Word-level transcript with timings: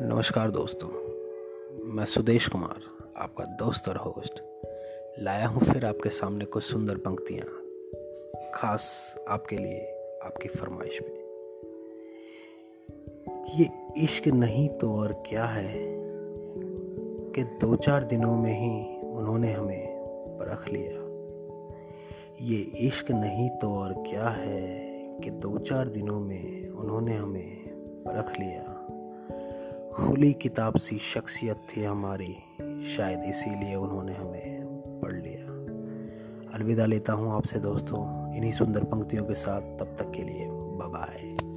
नमस्कार 0.00 0.50
दोस्तों, 0.50 0.88
मैं 1.94 2.04
सुदेश 2.04 2.46
कुमार, 2.48 2.80
आपका 3.16 3.44
दोस्त 3.44 3.88
और 3.88 3.96
होस्ट 3.96 4.40
लाया 5.18 5.46
हूँ 5.46 5.60
फिर 5.62 5.84
आपके 5.86 6.08
सामने 6.08 6.44
कुछ 6.44 6.64
सुंदर 6.64 6.96
पंक्तियाँ, 6.96 7.46
खास 8.54 9.16
आपके 9.28 9.56
लिए 9.56 9.80
आपकी 10.24 10.48
फरमाइश 10.48 11.00
में। 11.02 11.10
ये 13.58 13.68
इश्क 14.04 14.28
नहीं 14.28 14.68
तो 14.68 14.92
और 14.94 15.12
क्या 15.26 15.44
है 15.44 15.84
कि 17.34 17.44
दो 17.60 17.76
चार 17.76 18.04
दिनों 18.04 18.36
में 18.36 18.52
ही 18.52 19.00
उन्होंने 19.10 19.52
हमें 19.52 19.96
परख 20.40 20.68
लिया। 20.68 21.00
ये 22.40 22.60
इश्क 22.86 23.10
नहीं 23.10 23.48
तो 23.50 23.74
और 23.74 23.92
क्या 24.06 24.28
है 24.28 24.60
कि 25.18 25.30
दो 25.30 25.58
चार 25.58 25.88
दिनों 25.88 26.20
में 26.20 26.68
उन्होंने 26.68 27.16
हमें 27.16 27.68
परख 28.04 28.40
लिया। 28.40 28.71
खुली 29.94 30.32
किताब 30.32 30.76
सी 30.76 30.98
शख्सियत 30.98 31.56
थी 31.56 31.84
हमारी। 31.84 32.36
शायद 32.96 33.22
इसीलिए 33.22 33.74
उन्होंने 33.74 34.14
हमें 34.14 34.66
पढ़ 35.02 35.12
लिया। 35.12 35.46
अलविदा 36.54 36.86
लेता 36.86 37.12
हूँ 37.12 37.36
आपसे 37.36 37.58
दोस्तों, 37.58 38.34
इन्हीं 38.36 38.52
सुंदर 38.52 38.84
पंक्तियों 38.84 39.24
के 39.24 39.34
साथ 39.34 39.60
तब 39.60 39.96
तक 39.98 40.10
के 40.10 40.22
लिए 40.22 40.48
बाय 40.50 41.51